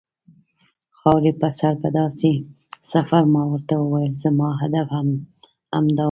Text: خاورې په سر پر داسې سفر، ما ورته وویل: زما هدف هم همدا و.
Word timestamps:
خاورې 0.97 1.31
په 1.41 1.47
سر 1.59 1.73
پر 1.81 1.89
داسې 1.99 2.31
سفر، 2.93 3.23
ما 3.33 3.43
ورته 3.51 3.73
وویل: 3.79 4.13
زما 4.23 4.49
هدف 4.61 4.87
هم 4.97 5.07
همدا 5.75 5.97
و. 5.97 5.99